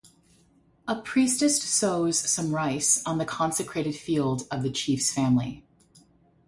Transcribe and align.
A 0.87 0.99
priestess 0.99 1.61
sows 1.61 2.19
some 2.19 2.55
rice 2.55 3.03
on 3.05 3.19
the 3.19 3.23
consecrated 3.25 3.93
field 3.95 4.47
of 4.49 4.63
the 4.63 4.71
chief's 4.71 5.11
family. 5.13 5.63